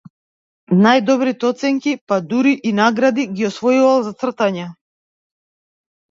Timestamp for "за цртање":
4.07-4.65